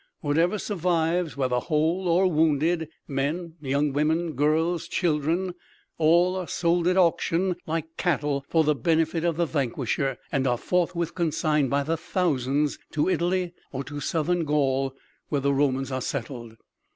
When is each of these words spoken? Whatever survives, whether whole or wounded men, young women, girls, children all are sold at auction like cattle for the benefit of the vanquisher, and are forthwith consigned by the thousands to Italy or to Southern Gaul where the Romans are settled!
Whatever 0.21 0.57
survives, 0.57 1.37
whether 1.37 1.57
whole 1.59 2.07
or 2.07 2.25
wounded 2.25 2.89
men, 3.07 3.53
young 3.61 3.93
women, 3.93 4.33
girls, 4.33 4.87
children 4.87 5.53
all 5.99 6.35
are 6.37 6.47
sold 6.47 6.87
at 6.87 6.97
auction 6.97 7.55
like 7.67 7.85
cattle 7.97 8.43
for 8.49 8.63
the 8.63 8.73
benefit 8.73 9.23
of 9.23 9.37
the 9.37 9.45
vanquisher, 9.45 10.17
and 10.31 10.47
are 10.47 10.57
forthwith 10.57 11.13
consigned 11.13 11.69
by 11.69 11.83
the 11.83 11.97
thousands 11.97 12.79
to 12.93 13.07
Italy 13.09 13.53
or 13.71 13.83
to 13.83 13.99
Southern 13.99 14.43
Gaul 14.43 14.95
where 15.29 15.41
the 15.41 15.53
Romans 15.53 15.91
are 15.91 16.01
settled! 16.01 16.57